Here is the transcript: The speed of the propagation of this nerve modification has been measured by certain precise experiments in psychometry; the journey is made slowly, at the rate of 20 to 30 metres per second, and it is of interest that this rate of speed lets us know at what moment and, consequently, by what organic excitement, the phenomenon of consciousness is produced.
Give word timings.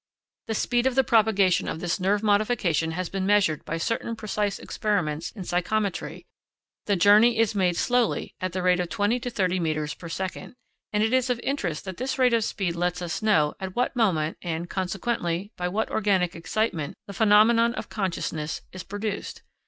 The 0.47 0.55
speed 0.55 0.87
of 0.87 0.95
the 0.95 1.03
propagation 1.03 1.67
of 1.67 1.79
this 1.79 1.99
nerve 1.99 2.23
modification 2.23 2.93
has 2.93 3.07
been 3.07 3.27
measured 3.27 3.63
by 3.65 3.77
certain 3.77 4.15
precise 4.15 4.57
experiments 4.57 5.29
in 5.31 5.43
psychometry; 5.45 6.25
the 6.87 6.95
journey 6.95 7.37
is 7.37 7.53
made 7.53 7.77
slowly, 7.77 8.33
at 8.41 8.51
the 8.51 8.63
rate 8.63 8.79
of 8.79 8.89
20 8.89 9.19
to 9.19 9.29
30 9.29 9.59
metres 9.59 9.93
per 9.93 10.09
second, 10.09 10.55
and 10.91 11.03
it 11.03 11.13
is 11.13 11.29
of 11.29 11.39
interest 11.41 11.85
that 11.85 11.97
this 11.97 12.17
rate 12.17 12.33
of 12.33 12.43
speed 12.43 12.75
lets 12.75 12.99
us 12.99 13.21
know 13.21 13.53
at 13.59 13.75
what 13.75 13.95
moment 13.95 14.37
and, 14.41 14.71
consequently, 14.71 15.51
by 15.55 15.67
what 15.67 15.91
organic 15.91 16.35
excitement, 16.35 16.95
the 17.05 17.13
phenomenon 17.13 17.75
of 17.75 17.87
consciousness 17.89 18.61
is 18.71 18.81
produced. 18.81 19.43